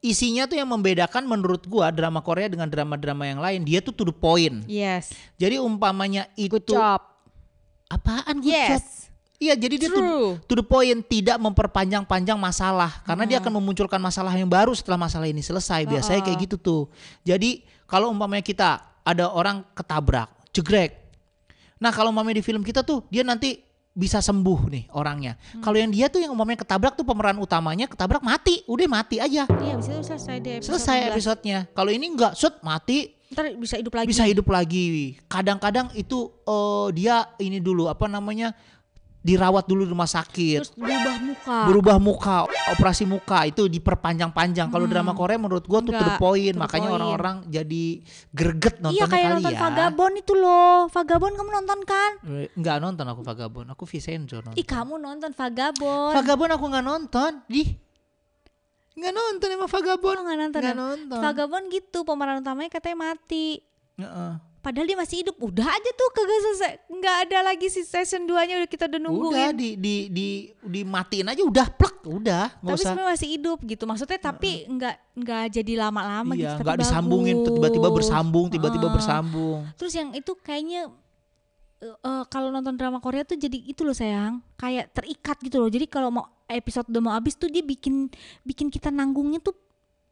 Isinya 0.04 0.46
tuh 0.46 0.60
yang 0.60 0.68
membedakan 0.68 1.24
menurut 1.26 1.64
gua 1.66 1.90
drama 1.96 2.20
Korea 2.20 2.52
dengan 2.52 2.68
drama-drama 2.68 3.24
yang 3.24 3.40
lain, 3.40 3.64
dia 3.64 3.80
tuh 3.80 3.96
to 3.96 4.04
the 4.04 4.14
point. 4.14 4.68
Yes. 4.68 5.16
Jadi 5.40 5.64
umpamanya 5.64 6.28
itu 6.36 6.60
Good 6.60 6.76
job. 6.76 7.02
apaan 7.88 8.44
good 8.44 8.52
job? 8.52 8.76
Yes. 8.76 9.08
Iya, 9.36 9.52
jadi 9.56 9.76
dia 9.76 9.90
True. 9.92 10.40
to 10.48 10.54
the 10.56 10.64
point, 10.64 11.04
tidak 11.08 11.36
memperpanjang-panjang 11.40 12.40
masalah 12.40 13.04
karena 13.04 13.24
dia 13.28 13.38
akan 13.44 13.60
memunculkan 13.60 14.00
masalah 14.00 14.32
yang 14.32 14.48
baru 14.48 14.72
setelah 14.72 14.96
masalah 14.96 15.28
ini 15.28 15.44
selesai. 15.44 15.84
Biasanya 15.88 16.24
kayak 16.24 16.40
gitu 16.48 16.56
tuh. 16.56 16.84
Jadi 17.24 17.64
kalau 17.84 18.12
umpamanya 18.12 18.44
kita 18.44 18.80
ada 19.04 19.28
orang 19.28 19.62
ketabrak, 19.76 20.32
jegrek. 20.56 20.92
Nah, 21.76 21.92
kalau 21.92 22.16
umpamanya 22.16 22.40
di 22.40 22.46
film 22.46 22.64
kita 22.64 22.82
tuh 22.82 23.04
dia 23.12 23.28
nanti 23.28 23.60
bisa 23.96 24.20
sembuh 24.20 24.60
nih 24.72 24.84
orangnya. 24.92 25.40
Kalau 25.64 25.80
yang 25.80 25.88
dia 25.88 26.12
tuh 26.12 26.20
yang 26.20 26.36
umpamanya 26.36 26.64
ketabrak 26.64 27.00
tuh 27.00 27.08
pemeran 27.08 27.40
utamanya 27.40 27.88
ketabrak 27.88 28.20
mati, 28.20 28.64
udah 28.68 28.88
mati 28.92 29.24
aja. 29.24 29.48
Iya, 29.48 29.74
bisa 29.80 29.92
itu 29.96 30.04
selesai 30.04 30.36
deh 30.44 30.54
episode 30.60 30.68
Selesai 30.76 30.98
16. 31.00 31.12
episodenya. 31.16 31.60
Kalau 31.72 31.92
ini 31.92 32.06
enggak, 32.12 32.36
set 32.36 32.60
mati, 32.60 33.16
Ntar 33.32 33.56
bisa 33.56 33.76
hidup 33.80 33.94
lagi. 33.96 34.08
bisa 34.08 34.24
hidup 34.28 34.48
lagi. 34.52 35.16
Kadang-kadang 35.32 35.96
itu 35.96 36.28
eh, 36.44 36.88
dia 36.92 37.24
ini 37.40 37.64
dulu 37.64 37.88
apa 37.88 38.06
namanya 38.12 38.52
dirawat 39.26 39.66
dulu 39.66 39.82
di 39.82 39.90
rumah 39.90 40.06
sakit, 40.06 40.60
Terus 40.62 40.72
berubah 40.78 41.18
muka. 41.18 41.58
berubah 41.66 41.98
muka, 41.98 42.38
operasi 42.70 43.04
muka 43.04 43.42
itu 43.44 43.66
diperpanjang-panjang. 43.66 44.70
Kalau 44.70 44.86
drama 44.86 45.12
Korea 45.12 45.36
menurut 45.36 45.66
gua 45.66 45.82
tuh 45.82 45.90
to 45.90 45.98
the 45.98 46.06
Enggak, 46.06 46.22
point, 46.22 46.46
to 46.46 46.54
the 46.54 46.62
makanya 46.62 46.90
orang-orang 46.92 47.36
jadi 47.50 47.86
greget 48.30 48.76
nontonnya 48.78 49.02
Iya 49.02 49.06
kayak 49.10 49.26
kali 49.26 49.34
nonton 49.36 49.50
ya. 49.52 49.60
Vagabond 49.60 50.14
itu 50.16 50.34
loh. 50.36 50.78
Vagabond 50.88 51.34
kamu 51.34 51.50
nonton 51.52 51.80
kan? 51.84 52.12
Eh, 52.24 52.48
Nggak 52.54 52.78
nonton 52.78 53.06
aku 53.08 53.22
Vagabond, 53.24 53.68
aku 53.68 53.84
Vincenzo 53.84 54.38
nonton. 54.38 54.56
Ih 54.56 54.64
kamu 54.64 54.94
nonton 54.96 55.32
Vagabond. 55.34 56.14
Vagabond 56.14 56.52
aku 56.54 56.66
nggak 56.70 56.86
nonton, 56.86 57.32
di 57.48 57.64
nggak 58.96 59.12
nonton 59.12 59.48
emang 59.50 59.68
Vagabond. 59.68 60.16
Oh, 60.16 60.24
nggak 60.24 60.38
nonton 60.40 60.62
Nggak 60.62 60.72
ya? 60.72 60.80
nonton. 60.80 61.20
Vagabond 61.20 61.66
gitu 61.68 62.00
pemeran 62.04 62.40
utamanya 62.40 62.70
katanya 62.70 62.98
mati. 63.10 63.60
Heeh. 63.98 64.34
Padahal 64.66 64.90
dia 64.90 64.98
masih 64.98 65.22
hidup. 65.22 65.38
Udah 65.38 65.70
aja 65.70 65.90
tuh 65.94 66.10
kagak 66.10 66.40
selesai. 66.42 66.74
Nggak 66.90 67.16
ada 67.30 67.38
lagi 67.46 67.70
si 67.70 67.86
season 67.86 68.26
2-nya 68.26 68.66
udah 68.66 68.70
kita 68.74 68.90
udah 68.90 68.98
nungguin. 68.98 69.30
Udah 69.30 69.50
di 69.54 69.70
di 69.78 69.96
di 70.10 70.28
dimatiin 70.66 71.30
aja 71.30 71.46
udah 71.46 71.70
plek, 71.70 72.02
udah 72.02 72.50
tapi 72.58 72.82
sebenarnya 72.82 73.14
masih 73.14 73.30
hidup 73.38 73.62
gitu. 73.62 73.86
Maksudnya 73.86 74.18
tapi 74.18 74.66
nggak 74.66 74.96
nggak 75.22 75.44
jadi 75.54 75.74
lama-lama 75.86 76.34
gitu. 76.34 76.50
Iya, 76.50 76.58
tapi 76.58 76.66
nggak 76.66 76.82
disambungin 76.82 77.36
tiba-tiba 77.46 77.88
bersambung, 77.94 78.46
tiba-tiba 78.50 78.88
Heeh. 78.90 78.96
bersambung. 78.98 79.60
Terus 79.78 79.94
yang 79.94 80.10
itu 80.18 80.34
kayaknya 80.34 80.90
eh, 81.86 82.24
kalau 82.34 82.50
nonton 82.50 82.74
drama 82.74 82.98
Korea 82.98 83.22
tuh 83.22 83.38
jadi 83.38 83.62
itu 83.62 83.86
loh 83.86 83.94
sayang, 83.94 84.42
kayak 84.58 84.98
terikat 84.98 85.38
gitu 85.46 85.62
loh. 85.62 85.70
Jadi 85.70 85.86
kalau 85.86 86.10
mau 86.10 86.26
episode 86.50 86.90
udah 86.90 87.02
mau 87.06 87.14
habis 87.14 87.38
tuh 87.38 87.54
dia 87.54 87.62
bikin 87.62 88.10
bikin 88.42 88.74
kita 88.74 88.90
nanggungnya 88.90 89.46
tuh 89.46 89.54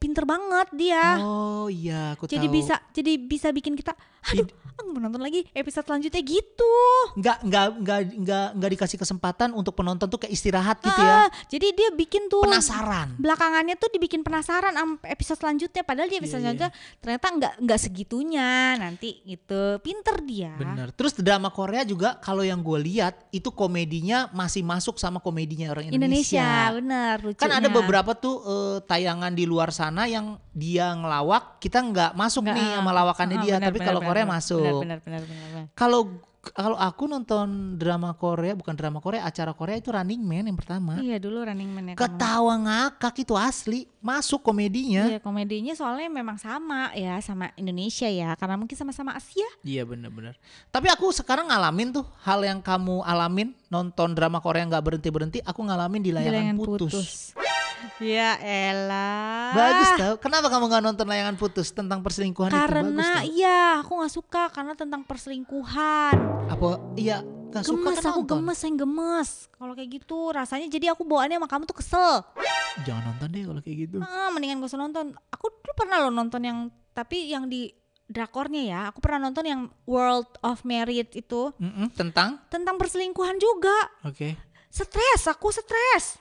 pinter 0.03 0.27
banget 0.27 0.67
dia. 0.74 1.15
Oh 1.17 1.65
iya, 1.65 2.12
aku 2.13 2.27
jadi 2.27 2.43
tahu. 2.43 2.53
bisa 2.53 2.75
jadi 2.91 3.12
bisa 3.15 3.48
bikin 3.50 3.74
kita 3.74 3.95
aduh 4.24 4.48
aku 4.74 4.88
mau 4.89 5.03
nonton 5.03 5.19
lagi 5.19 5.43
episode 5.51 5.83
selanjutnya 5.83 6.24
gitu. 6.24 6.72
nggak 7.13 7.38
nggak 7.43 7.67
nggak 7.77 8.00
nggak 8.17 8.48
nggak 8.55 8.72
dikasih 8.74 8.95
kesempatan 8.95 9.51
untuk 9.51 9.75
penonton 9.75 10.07
tuh 10.07 10.15
kayak 10.17 10.31
istirahat 10.31 10.79
gitu 10.79 10.95
ya. 10.98 11.27
Ah, 11.27 11.29
jadi 11.45 11.67
dia 11.72 11.89
bikin 11.91 12.25
tuh 12.25 12.41
Penasaran. 12.41 13.13
belakangannya 13.15 13.75
tuh 13.75 13.88
dibikin 13.89 14.24
penasaran 14.24 14.74
episode 15.03 15.38
selanjutnya 15.38 15.83
padahal 15.83 16.07
di 16.07 16.15
Iya, 16.15 16.22
episode 16.22 16.39
iya. 16.39 16.45
selanjutnya 16.48 16.72
ternyata 17.00 17.27
nggak 17.29 17.53
nggak 17.62 17.79
segitunya 17.79 18.50
nanti 18.75 19.10
gitu 19.24 19.62
pinter 19.79 20.15
dia 20.24 20.55
Bener. 20.55 20.88
Terus 20.93 21.13
drama 21.15 21.50
Korea 21.50 21.83
juga 21.83 22.15
kalau 22.17 22.41
yang 22.41 22.60
gue 22.60 22.79
lihat 22.81 23.27
itu 23.29 23.51
komedinya 23.51 24.31
masih 24.31 24.63
masuk 24.63 24.95
sama 24.95 25.19
komedinya 25.19 25.69
orang 25.69 25.91
Indonesia, 25.91 26.39
Indonesia. 26.39 26.79
bener 26.79 27.15
lucunya 27.22 27.43
Kan 27.43 27.51
ada 27.53 27.69
beberapa 27.69 28.12
tuh 28.15 28.36
eh, 28.41 28.77
tayangan 28.83 29.31
di 29.31 29.43
luar 29.43 29.69
sana 29.69 29.92
yang 30.09 30.41
dia 30.51 30.89
ngelawak, 30.97 31.62
kita 31.62 31.77
nggak 31.79 32.12
masuk 32.17 32.43
Nggak, 32.50 32.55
nih 32.57 32.65
ah, 32.65 32.75
sama 32.81 32.91
lawakannya 32.91 33.38
ah, 33.38 33.43
dia, 33.45 33.55
benar, 33.57 33.67
tapi 33.69 33.79
kalau 33.79 34.01
Korea 34.01 34.25
benar. 34.25 34.35
masuk. 34.41 34.75
Kalau 35.77 36.01
kalau 36.43 36.75
aku 36.75 37.07
nonton 37.07 37.79
drama 37.79 38.12
Korea, 38.19 38.51
bukan 38.51 38.75
drama 38.75 39.00
Korea, 39.00 39.23
acara 39.23 39.55
Korea 39.55 39.79
itu 39.79 39.95
Running 39.95 40.19
Man 40.19 40.51
yang 40.51 40.59
pertama. 40.59 41.00
iya 41.00 41.15
dulu 41.15 41.39
Running 41.39 41.71
Man 41.71 41.83
ya 41.88 41.93
kamu. 41.95 42.03
Ketawa 42.03 42.53
ngakak 42.59 43.15
itu 43.23 43.33
asli, 43.39 43.88
masuk 44.03 44.43
komedinya. 44.43 45.07
Iya 45.07 45.23
komedinya 45.23 45.71
soalnya 45.71 46.12
memang 46.12 46.35
sama 46.35 46.91
ya 47.00 47.15
sama 47.23 47.55
Indonesia 47.55 48.12
ya 48.12 48.35
karena 48.35 48.59
mungkin 48.59 48.75
sama-sama 48.75 49.15
Asia. 49.15 49.47
Iya 49.63 49.88
bener-bener. 49.88 50.35
Tapi 50.67 50.91
aku 50.91 51.15
sekarang 51.15 51.47
ngalamin 51.47 51.95
tuh 51.95 52.05
hal 52.27 52.43
yang 52.43 52.59
kamu 52.59 53.07
alamin 53.07 53.55
nonton 53.71 54.12
drama 54.12 54.43
Korea 54.43 54.67
nggak 54.67 54.83
berhenti 54.83 55.09
berhenti. 55.15 55.39
Aku 55.47 55.63
ngalamin 55.63 56.03
di 56.03 56.12
layangan, 56.12 56.35
Layangan 56.43 56.57
putus. 56.59 57.31
Ya 58.00 58.40
elah. 58.40 59.52
Bagus 59.52 59.90
tau. 60.00 60.13
Kenapa 60.20 60.48
kamu 60.48 60.72
nggak 60.72 60.84
nonton 60.84 61.06
layangan 61.08 61.36
putus 61.36 61.72
tentang 61.72 62.00
perselingkuhan 62.00 62.52
itu? 62.52 62.56
Bagus 62.56 62.68
Karena 62.72 63.10
iya 63.28 63.84
aku 63.84 63.92
nggak 64.00 64.13
suka 64.13 64.44
karena 64.52 64.74
tentang 64.75 65.04
perselingkuhan. 65.04 66.16
Apa? 66.48 66.80
Iya 66.96 67.24
suka 67.62 67.94
Gemes 67.94 68.02
kan 68.02 68.10
aku 68.10 68.22
nonton? 68.25 68.38
gemes 68.42 68.60
yang 68.66 68.75
gemes. 68.82 69.30
Kalau 69.54 69.74
kayak 69.78 69.90
gitu 70.02 70.18
rasanya 70.34 70.68
jadi 70.74 70.98
aku 70.98 71.06
bawaannya 71.06 71.38
sama 71.38 71.50
kamu 71.52 71.63
tuh 71.70 71.78
kesel. 71.78 72.13
Jangan 72.82 73.04
nonton 73.13 73.28
deh 73.30 73.44
kalau 73.46 73.62
kayak 73.62 73.78
gitu. 73.86 73.98
Ah, 74.02 74.34
mendingan 74.34 74.58
gak 74.58 74.74
usah 74.74 74.82
nonton. 74.82 75.06
Aku 75.30 75.46
dulu 75.54 75.74
pernah 75.78 76.02
loh 76.02 76.10
nonton 76.10 76.42
yang 76.42 76.58
tapi 76.98 77.30
yang 77.30 77.46
di 77.46 77.70
drakornya 78.10 78.63
ya. 78.66 78.80
Aku 78.90 79.06
pernah 79.06 79.30
nonton 79.30 79.46
yang 79.46 79.62
World 79.86 80.34
of 80.42 80.66
Merit 80.66 81.13
itu 81.13 81.54
Mm-mm, 81.62 81.94
tentang? 81.94 82.42
tentang 82.50 82.82
perselingkuhan 82.82 83.38
juga. 83.38 83.75
Oke. 84.02 84.34
Stres, 84.74 85.30
aku 85.30 85.54
stres. 85.54 86.18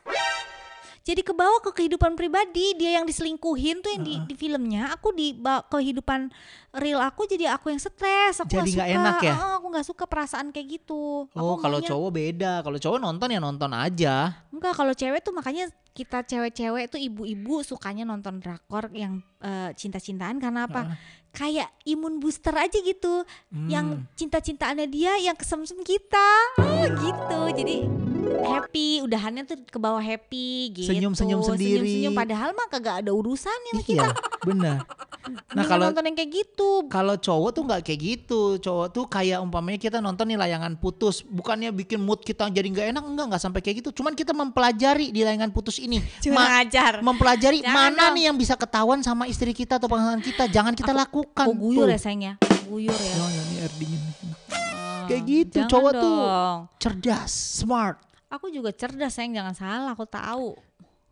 Jadi 1.03 1.21
ke 1.21 1.35
bawah 1.35 1.59
ke 1.59 1.75
kehidupan 1.75 2.15
pribadi 2.15 2.79
dia 2.79 2.97
yang 2.97 3.05
diselingkuhin 3.05 3.83
tuh 3.83 3.91
yang 3.91 4.07
di, 4.07 4.23
di 4.23 4.35
filmnya 4.35 4.95
aku 4.95 5.11
di 5.11 5.35
kehidupan 5.67 6.31
real 6.73 7.03
aku 7.03 7.27
jadi 7.27 7.51
aku 7.53 7.75
yang 7.75 7.83
stres 7.83 8.39
aku 8.39 8.63
Jadi 8.63 8.71
nggak 8.71 8.87
nggak 8.87 8.87
suka 8.87 8.97
enak 9.03 9.17
ya? 9.21 9.35
Ah, 9.35 9.53
aku 9.59 9.67
nggak 9.67 9.87
suka 9.87 10.05
perasaan 10.07 10.49
kayak 10.49 10.67
gitu 10.79 11.27
Oh 11.35 11.59
kalau 11.59 11.83
cowok 11.83 12.11
beda. 12.13 12.63
Kalau 12.63 12.79
cowok 12.79 12.99
nonton 12.99 13.29
ya 13.29 13.41
nonton 13.43 13.71
aja. 13.75 14.15
enggak 14.49 14.75
kalau 14.75 14.95
cewek 14.95 15.21
tuh 15.21 15.35
makanya 15.35 15.67
kita 15.93 16.23
cewek-cewek 16.23 16.89
tuh 16.89 16.97
ibu-ibu 16.97 17.61
sukanya 17.61 18.07
nonton 18.07 18.39
drakor 18.39 18.89
yang 18.95 19.21
eh, 19.43 19.75
cinta-cintaan 19.75 20.39
karena 20.39 20.65
apa 20.65 20.97
kayak 21.31 21.69
imun 21.85 22.17
booster 22.17 22.55
aja 22.55 22.79
gitu 22.79 23.27
yang 23.67 24.01
Hmm. 24.01 24.09
cinta-cintaannya 24.15 24.87
dia 24.87 25.19
yang 25.19 25.35
kesemsem 25.35 25.83
kita 25.83 26.29
ah, 26.57 26.87
gitu 26.95 27.41
jadi 27.53 27.85
happy 28.25 29.01
udahannya 29.01 29.43
tuh 29.43 29.59
ke 29.61 29.77
bawah 29.77 30.01
happy 30.01 30.49
gitu 30.73 30.89
Senyum-senyum 30.89 31.41
sendiri. 31.41 31.83
senyum-senyum 31.83 32.13
padahal 32.13 32.51
mah 32.53 32.67
kagak 32.67 32.95
ada 33.01 33.11
urusannya 33.11 33.73
sama 33.75 33.83
kita 33.83 34.09
Iya, 34.09 34.45
benar. 34.45 34.79
Nah 35.55 35.63
kalau 35.63 35.87
nonton 35.87 36.03
yang 36.03 36.17
kayak 36.19 36.35
gitu 36.35 36.91
kalau 36.91 37.15
cowok 37.15 37.55
tuh 37.55 37.63
nggak 37.63 37.87
kayak 37.87 38.01
gitu. 38.03 38.59
Cowok 38.59 38.87
tuh 38.91 39.05
kayak 39.07 39.39
umpamanya 39.39 39.79
kita 39.79 40.03
nonton 40.03 40.27
nih 40.27 40.35
layangan 40.35 40.75
putus, 40.75 41.23
bukannya 41.23 41.71
bikin 41.71 42.03
mood 42.03 42.19
kita 42.21 42.51
jadi 42.51 42.67
nggak 42.67 42.87
enak, 42.91 43.05
enggak 43.07 43.27
nggak 43.31 43.39
sampai 43.41 43.63
kayak 43.63 43.81
gitu. 43.81 43.95
Cuman 43.95 44.19
kita 44.19 44.35
mempelajari 44.35 45.15
di 45.15 45.23
layangan 45.23 45.55
putus 45.55 45.79
ini. 45.79 46.03
cuma 46.19 46.43
Ma- 46.43 46.51
ngajar 46.59 46.99
mempelajari 47.01 47.63
Jangan 47.63 47.71
mana 47.71 48.03
dong. 48.03 48.15
nih 48.19 48.23
yang 48.27 48.37
bisa 48.37 48.59
ketahuan 48.59 48.99
sama 49.01 49.31
istri 49.31 49.55
kita 49.55 49.79
atau 49.79 49.87
pasangan 49.87 50.19
kita. 50.19 50.51
Jangan 50.51 50.75
kita 50.75 50.91
lakukan. 50.91 51.47
aku 51.47 51.55
guyur 51.55 51.87
tuh. 51.87 51.95
ya 51.95 52.11
ya 52.19 52.33
guyur 52.67 52.91
ya 52.93 53.15
Oh, 53.15 53.31
ya, 53.31 53.43
ini 53.45 53.57
dingin 53.79 54.01
nih. 54.03 54.15
Ah, 54.51 55.07
Kayak 55.07 55.23
gitu, 55.25 55.55
jangan 55.57 55.71
cowok 55.71 55.93
tuh. 55.93 56.19
dong. 56.19 56.59
Cerdas, 56.79 57.31
smart. 57.31 57.97
Aku 58.33 58.49
juga 58.49 58.73
cerdas 58.73 59.13
sayang 59.13 59.37
jangan 59.37 59.55
salah 59.55 59.93
aku 59.93 60.09
tahu 60.09 60.57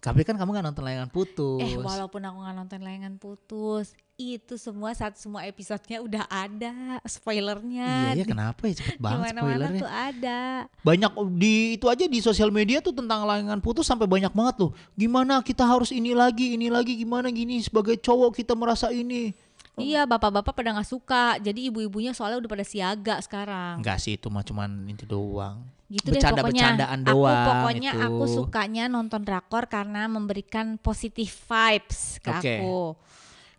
Tapi 0.00 0.24
kan 0.24 0.32
kamu 0.32 0.56
nggak 0.56 0.64
nonton 0.72 0.84
layangan 0.88 1.12
putus. 1.12 1.60
Eh 1.60 1.76
walaupun 1.76 2.24
aku 2.24 2.40
nggak 2.40 2.56
nonton 2.56 2.80
layangan 2.80 3.20
putus, 3.20 3.92
itu 4.16 4.56
semua 4.56 4.96
saat 4.96 5.20
semua 5.20 5.44
episodenya 5.44 6.00
udah 6.00 6.24
ada 6.24 7.04
spoilernya. 7.04 8.16
Iya, 8.16 8.24
iya 8.24 8.24
kenapa 8.24 8.64
ya 8.64 8.80
cepet 8.80 8.96
banget 8.96 9.28
mana-mana 9.28 9.68
spoilernya. 9.68 9.80
tuh 9.84 9.92
ada. 9.92 10.40
banyak 10.80 11.12
di 11.36 11.76
itu 11.76 11.86
aja 11.92 12.04
di 12.08 12.18
sosial 12.24 12.48
media 12.48 12.80
tuh 12.80 12.96
tentang 12.96 13.28
layangan 13.28 13.60
putus 13.60 13.84
sampai 13.84 14.08
banyak 14.08 14.32
banget 14.32 14.56
loh. 14.64 14.72
Gimana 14.96 15.44
kita 15.44 15.68
harus 15.68 15.92
ini 15.92 16.16
lagi, 16.16 16.56
ini 16.56 16.72
lagi 16.72 16.96
gimana 16.96 17.28
gini 17.28 17.60
sebagai 17.60 18.00
cowok 18.00 18.40
kita 18.40 18.56
merasa 18.56 18.88
ini. 18.88 19.36
Iya 19.76 20.08
bapak-bapak 20.08 20.56
pada 20.56 20.80
nggak 20.80 20.88
suka, 20.88 21.36
jadi 21.44 21.68
ibu-ibunya 21.68 22.16
soalnya 22.16 22.40
udah 22.40 22.50
pada 22.56 22.64
siaga 22.64 23.20
sekarang. 23.20 23.84
Enggak 23.84 24.00
sih 24.00 24.16
itu 24.16 24.32
mah 24.32 24.48
cuman 24.48 24.68
itu 24.88 25.04
doang. 25.04 25.60
Gitu 25.90 26.06
deh 26.14 26.22
pokoknya. 26.22 26.78
Aku 26.78 27.02
doang 27.02 27.46
pokoknya 27.50 27.90
itu. 27.98 28.06
aku 28.06 28.24
sukanya 28.30 28.84
nonton 28.86 29.26
drakor 29.26 29.66
karena 29.66 30.06
memberikan 30.06 30.78
positive 30.78 31.26
vibes 31.28 32.22
ke 32.22 32.30
Oke. 32.30 32.54
aku. 32.62 32.78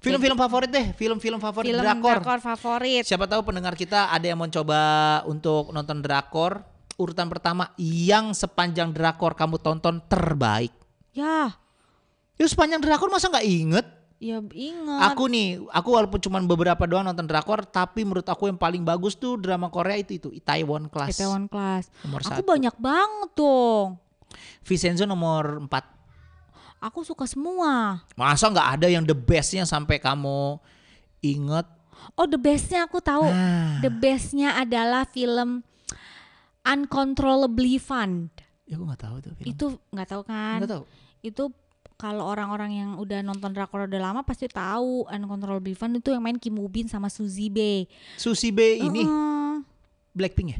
Film-film 0.01 0.33
favorit 0.33 0.71
deh, 0.71 0.87
film-film 0.97 1.37
favorit 1.37 1.69
Film 1.69 1.83
drakor. 1.83 2.23
drakor 2.23 2.39
favorit. 2.41 3.03
Siapa 3.05 3.29
tahu 3.29 3.45
pendengar 3.45 3.77
kita 3.77 4.09
ada 4.09 4.25
yang 4.25 4.39
mau 4.39 4.49
coba 4.49 4.79
untuk 5.29 5.69
nonton 5.75 5.99
drakor. 6.01 6.63
Urutan 6.97 7.29
pertama 7.29 7.69
yang 7.77 8.33
sepanjang 8.33 8.95
drakor 8.95 9.37
kamu 9.37 9.61
tonton 9.61 10.01
terbaik. 10.09 10.73
Ya, 11.11 11.53
Ya 12.41 12.49
sepanjang 12.49 12.81
drakor 12.81 13.13
masa 13.13 13.29
nggak 13.29 13.45
inget? 13.45 13.85
Ya 14.21 14.37
ingat. 14.53 15.17
Aku 15.17 15.25
nih, 15.25 15.57
aku 15.73 15.89
walaupun 15.97 16.21
cuma 16.21 16.37
beberapa 16.45 16.85
doang 16.85 17.09
nonton 17.09 17.25
drakor, 17.25 17.65
tapi 17.65 18.05
menurut 18.05 18.29
aku 18.29 18.45
yang 18.45 18.55
paling 18.61 18.85
bagus 18.85 19.17
tuh 19.17 19.41
drama 19.41 19.73
Korea 19.73 19.97
itu 19.97 20.21
itu 20.21 20.29
Itaewon 20.29 20.85
Class. 20.93 21.17
Itaewon 21.17 21.49
Class. 21.49 21.89
Nomor 22.05 22.21
Aku 22.21 22.45
satu. 22.45 22.45
banyak 22.45 22.75
banget 22.77 23.29
dong. 23.33 23.87
Vincenzo 24.61 25.09
nomor 25.09 25.65
4. 25.65 25.73
Aku 26.85 27.01
suka 27.01 27.25
semua. 27.25 28.05
Masa 28.13 28.45
nggak 28.49 28.69
ada 28.77 28.87
yang 28.89 29.01
the 29.01 29.17
bestnya 29.17 29.65
sampai 29.65 29.97
kamu 29.97 30.61
inget? 31.25 31.65
Oh 32.13 32.29
the 32.29 32.37
bestnya 32.37 32.85
aku 32.85 33.01
tahu. 33.01 33.25
Ah. 33.25 33.81
The 33.81 33.89
bestnya 33.89 34.57
adalah 34.57 35.05
film 35.09 35.65
Uncontrollably 36.61 37.81
Fun. 37.81 38.29
Ya 38.69 38.77
aku 38.77 38.85
nggak 38.85 39.01
tahu 39.01 39.15
tuh 39.21 39.31
film. 39.33 39.47
Itu 39.49 39.65
nggak 39.89 40.09
tahu 40.09 40.21
kan? 40.25 40.57
Nggak 40.61 40.71
tahu. 40.77 40.83
Itu 41.21 41.43
kalau 42.01 42.25
orang-orang 42.25 42.81
yang 42.81 42.89
udah 42.97 43.21
nonton 43.21 43.53
drakor 43.53 43.85
udah 43.85 44.01
lama 44.01 44.25
pasti 44.25 44.49
tahu 44.49 45.05
Uncontrollably 45.05 45.77
Fun 45.77 45.93
itu 45.93 46.09
yang 46.09 46.25
main 46.25 46.41
Kim 46.41 46.57
Woo 46.57 46.65
Bin 46.65 46.89
sama 46.89 47.13
Suzy 47.13 47.53
B. 47.53 47.85
Susi 48.17 48.49
B 48.49 48.81
ini 48.81 49.05
Heeh. 49.05 49.61
Blackpink 50.17 50.57
ya? 50.57 50.59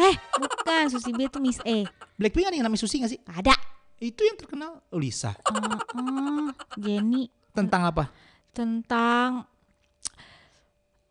Eh 0.00 0.16
bukan 0.40 0.88
Suzy 0.88 1.12
B 1.12 1.28
itu 1.28 1.36
Miss 1.36 1.60
A. 1.60 1.84
Blackpink 2.16 2.48
ada 2.48 2.56
yang 2.56 2.64
namanya 2.64 2.80
Susi 2.80 3.04
gak 3.04 3.12
sih? 3.12 3.20
Ada. 3.28 3.52
Itu 4.00 4.24
yang 4.24 4.40
terkenal 4.40 4.80
oh, 4.88 4.96
Lisa. 4.96 5.36
Heeh. 5.44 6.56
Jenny 6.80 7.28
Tentang 7.52 7.84
apa? 7.84 8.08
tentang 8.58 9.46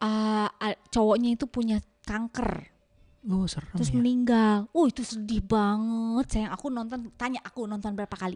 ah, 0.03 0.51
cowoknya 0.91 1.39
itu 1.39 1.47
punya 1.47 1.79
kanker. 2.03 2.75
Oh 3.27 3.43
serem 3.47 3.75
terus 3.75 3.91
ya. 3.91 3.95
meninggal. 3.99 4.67
Oh 4.71 4.87
itu 4.87 5.03
sedih 5.03 5.43
banget 5.43 6.27
sayang. 6.27 6.51
Aku 6.55 6.67
nonton, 6.71 7.11
tanya 7.15 7.39
aku 7.43 7.67
nonton 7.67 7.95
berapa 7.95 8.15
kali? 8.15 8.35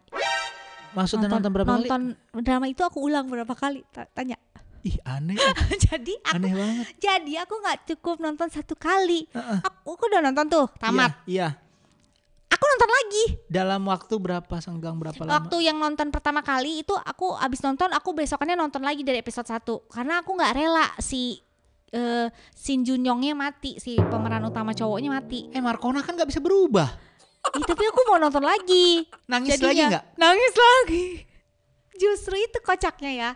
Maksudnya 0.92 1.28
nonton, 1.28 1.52
berapa 1.52 1.70
kali? 1.72 1.88
nonton 1.88 2.02
drama 2.42 2.66
itu 2.68 2.82
aku 2.82 3.00
ulang 3.00 3.26
berapa 3.28 3.54
kali? 3.54 3.82
Ta- 3.90 4.10
Tanya. 4.12 4.36
Ih 4.82 4.98
aneh, 5.06 5.38
jadi 5.86 6.14
aku, 6.26 6.36
aneh 6.42 6.54
banget. 6.58 6.86
jadi 6.98 7.34
aku 7.46 7.54
nggak 7.54 7.78
cukup 7.94 8.18
nonton 8.18 8.50
satu 8.50 8.74
kali. 8.74 9.30
Heeh. 9.30 9.60
Aku, 9.62 9.94
aku 9.94 10.04
udah 10.10 10.26
nonton 10.26 10.50
tuh, 10.50 10.66
tamat. 10.82 11.22
Iya, 11.30 11.30
iya. 11.30 11.48
Aku 12.50 12.64
nonton 12.66 12.90
lagi. 12.90 13.24
Dalam 13.46 13.82
waktu 13.86 14.14
berapa 14.18 14.56
senggang 14.58 14.98
berapa 14.98 15.22
lama? 15.22 15.38
Waktu 15.38 15.56
yang 15.62 15.78
nonton 15.78 16.10
pertama 16.10 16.42
kali 16.42 16.82
itu 16.82 16.98
aku 16.98 17.38
abis 17.38 17.62
nonton, 17.62 17.94
aku 17.94 18.10
besokannya 18.12 18.58
nonton 18.58 18.82
lagi 18.82 19.06
dari 19.06 19.22
episode 19.22 19.46
1 19.46 19.64
karena 19.88 20.26
aku 20.26 20.34
nggak 20.34 20.54
rela 20.54 20.86
si 20.98 21.38
eh 21.92 22.28
Shin 22.56 22.82
Jun 22.82 23.04
Yongnya 23.04 23.38
mati, 23.38 23.78
si 23.78 24.00
pemeran 24.00 24.42
utama 24.44 24.74
cowoknya 24.74 25.14
mati. 25.14 25.46
Eh 25.52 25.62
Markona 25.62 26.02
kan 26.02 26.18
nggak 26.18 26.28
bisa 26.28 26.42
berubah. 26.42 26.90
Ih, 27.52 27.66
tapi 27.66 27.84
aku 27.84 28.00
mau 28.06 28.18
nonton 28.18 28.42
lagi. 28.42 29.04
Nangis 29.26 29.56
Jadinya, 29.56 29.68
lagi 29.68 29.82
nggak? 29.90 30.04
Nangis 30.16 30.54
lagi. 30.56 31.06
Justru 31.94 32.36
itu 32.36 32.58
kocaknya 32.60 33.12
ya. 33.12 33.30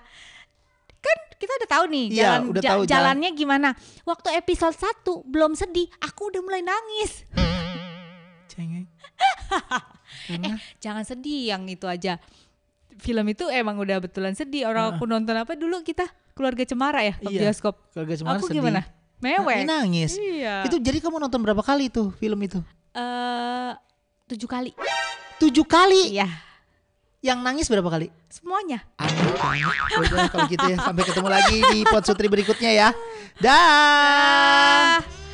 Kan 0.98 1.18
kita 1.36 1.52
udah 1.56 1.70
tahu 1.70 1.86
nih 1.88 2.06
Iya, 2.10 2.22
jalan 2.24 2.42
udah 2.48 2.62
tahu 2.64 2.82
jalan. 2.82 2.88
jalannya 2.88 3.30
gimana. 3.32 3.70
Waktu 4.04 4.30
episode 4.36 4.74
1 4.74 5.04
belum 5.24 5.54
sedih, 5.54 5.90
aku 6.00 6.30
udah 6.30 6.42
mulai 6.42 6.62
nangis. 6.62 7.26
Cengeng. 8.48 8.86
Eh, 10.26 10.58
jangan 10.80 11.06
sedih 11.06 11.54
yang 11.54 11.66
itu 11.68 11.86
aja. 11.86 12.18
film 12.96 13.28
itu 13.28 13.46
emang 13.46 13.76
udah 13.76 14.00
betulan 14.00 14.34
sedih. 14.34 14.66
Orang 14.66 14.96
aku 14.96 15.04
nonton 15.04 15.36
apa 15.36 15.54
dulu 15.54 15.84
kita 15.84 16.08
keluarga 16.32 16.64
Cemara 16.64 17.04
ya 17.04 17.14
Iya. 17.22 17.46
bioskop. 17.46 17.78
Keluarga 17.92 18.16
Cemara 18.16 18.38
aku 18.40 18.48
sedih. 18.48 18.64
gimana? 18.64 18.82
Mewek. 19.20 19.68
Nah, 19.68 19.84
nangis. 19.84 20.16
Iya. 20.16 20.64
Itu 20.64 20.80
jadi 20.80 20.98
kamu 20.98 21.20
nonton 21.20 21.38
berapa 21.40 21.60
kali 21.60 21.90
tuh 21.90 22.10
film 22.16 22.40
itu? 22.42 22.58
eh 22.92 23.72
tujuh 24.26 24.50
kali. 24.50 24.72
Tujuh 25.38 25.66
kali. 25.66 26.18
Iya. 26.18 26.30
Yang 27.22 27.40
nangis 27.42 27.68
berapa 27.70 27.90
kali? 27.90 28.08
Semuanya. 28.30 28.86
Udah 29.98 30.30
kalau 30.30 30.46
gitu 30.50 30.66
ya 30.66 30.78
sampai 30.78 31.04
ketemu 31.06 31.30
lagi 31.30 31.58
di 31.74 31.80
Pot 31.86 32.06
Sutri 32.06 32.30
berikutnya 32.30 32.72
ya. 32.74 32.90
Dah. 33.42 35.02
Ah. 35.02 35.25